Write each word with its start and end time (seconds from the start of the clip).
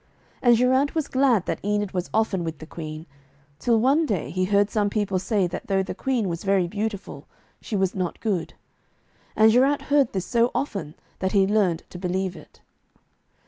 And 0.41 0.57
Geraint 0.57 0.95
was 0.95 1.07
glad 1.07 1.45
that 1.45 1.63
Enid 1.63 1.91
was 1.91 2.09
often 2.11 2.43
with 2.43 2.57
the 2.57 2.65
Queen, 2.65 3.05
till 3.59 3.79
one 3.79 4.07
day 4.07 4.31
he 4.31 4.45
heard 4.45 4.71
some 4.71 4.89
people 4.89 5.19
say 5.19 5.45
that 5.45 5.67
though 5.67 5.83
the 5.83 5.93
Queen 5.93 6.27
was 6.27 6.43
very 6.43 6.67
beautiful, 6.67 7.27
she 7.61 7.75
was 7.75 7.93
not 7.93 8.19
good. 8.19 8.55
And 9.35 9.51
Geraint 9.51 9.79
heard 9.93 10.11
this 10.13 10.25
so 10.25 10.49
often, 10.55 10.95
that 11.19 11.33
he 11.33 11.45
learned 11.45 11.83
to 11.91 11.99
believe 11.99 12.35
it. 12.35 12.61